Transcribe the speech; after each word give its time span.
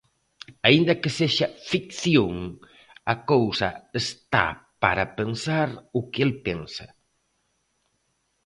Aínda 0.67 0.93
que 1.01 1.09
sexa 1.19 1.47
ficción, 1.71 2.33
a 3.13 3.15
cousa 3.31 3.69
está 4.03 4.45
para 4.83 5.11
pensar 5.19 5.69
o 5.97 5.99
que 6.11 6.21
el 6.27 6.33
pensa. 6.45 6.87